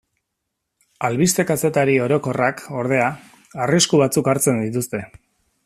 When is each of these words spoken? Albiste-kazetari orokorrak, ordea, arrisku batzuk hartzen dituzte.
Albiste-kazetari 1.09 1.97
orokorrak, 2.05 2.63
ordea, 2.85 3.11
arrisku 3.67 4.01
batzuk 4.05 4.31
hartzen 4.33 4.59
dituzte. 4.67 5.05